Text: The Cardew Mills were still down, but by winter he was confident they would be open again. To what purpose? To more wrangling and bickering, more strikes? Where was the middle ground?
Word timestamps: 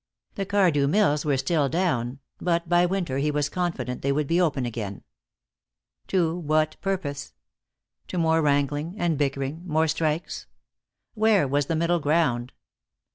The 0.33 0.47
Cardew 0.47 0.87
Mills 0.87 1.25
were 1.25 1.37
still 1.37 1.69
down, 1.69 2.17
but 2.39 2.67
by 2.67 2.87
winter 2.87 3.19
he 3.19 3.29
was 3.29 3.49
confident 3.49 4.01
they 4.01 4.11
would 4.11 4.25
be 4.25 4.41
open 4.41 4.65
again. 4.65 5.03
To 6.07 6.35
what 6.35 6.75
purpose? 6.81 7.35
To 8.07 8.17
more 8.17 8.41
wrangling 8.41 8.95
and 8.97 9.15
bickering, 9.15 9.61
more 9.63 9.87
strikes? 9.87 10.47
Where 11.13 11.47
was 11.47 11.67
the 11.67 11.75
middle 11.75 11.99
ground? 11.99 12.51